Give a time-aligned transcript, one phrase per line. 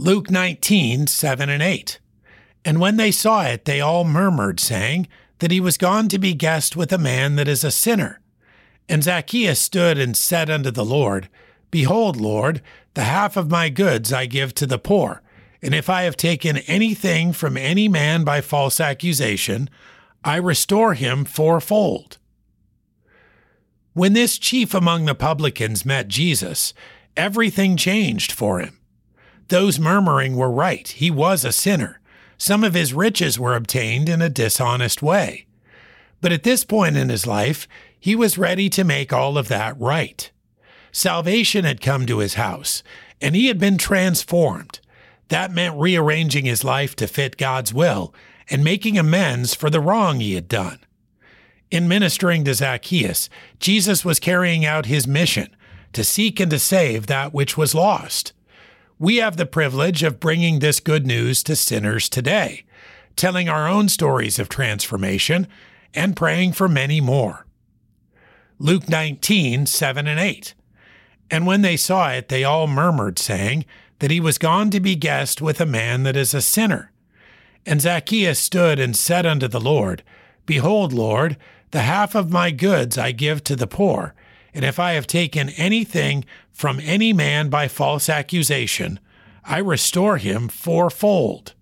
[0.00, 1.98] Luke 19, 7 and 8.
[2.64, 5.08] And when they saw it, they all murmured, saying
[5.40, 8.20] that he was gone to be guest with a man that is a sinner.
[8.88, 11.28] And Zacchaeus stood and said unto the Lord,
[11.72, 12.62] Behold, Lord,
[12.94, 15.20] the half of my goods I give to the poor.
[15.60, 19.68] And if I have taken anything from any man by false accusation,
[20.22, 22.18] I restore him fourfold.
[23.94, 26.72] When this chief among the publicans met Jesus,
[27.16, 28.77] everything changed for him.
[29.48, 30.86] Those murmuring were right.
[30.86, 32.00] He was a sinner.
[32.36, 35.46] Some of his riches were obtained in a dishonest way.
[36.20, 37.66] But at this point in his life,
[37.98, 40.30] he was ready to make all of that right.
[40.92, 42.82] Salvation had come to his house,
[43.20, 44.80] and he had been transformed.
[45.28, 48.14] That meant rearranging his life to fit God's will
[48.50, 50.78] and making amends for the wrong he had done.
[51.70, 53.28] In ministering to Zacchaeus,
[53.60, 55.54] Jesus was carrying out his mission
[55.92, 58.32] to seek and to save that which was lost.
[59.00, 62.64] We have the privilege of bringing this good news to sinners today,
[63.14, 65.46] telling our own stories of transformation
[65.94, 67.46] and praying for many more.
[68.58, 70.54] Luke 19, 7 and 8.
[71.30, 73.64] And when they saw it, they all murmured, saying
[74.00, 76.90] that he was gone to be guest with a man that is a sinner.
[77.64, 80.02] And Zacchaeus stood and said unto the Lord,
[80.44, 81.36] Behold, Lord,
[81.70, 84.14] the half of my goods I give to the poor,
[84.58, 88.98] and if I have taken anything from any man by false accusation,
[89.44, 91.52] I restore him fourfold.